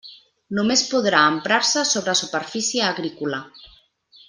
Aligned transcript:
Només 0.59 0.81
podrà 0.93 1.19
emprar-se 1.33 1.83
sobre 1.91 2.17
superfície 2.23 2.83
agrícola. 2.89 3.45